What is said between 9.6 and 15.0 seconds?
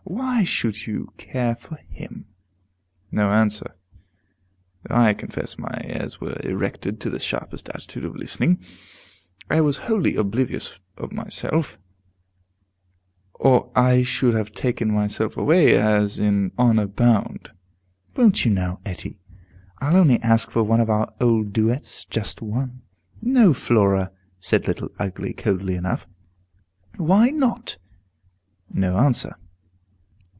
was wholly oblivious of myself, or I should have taken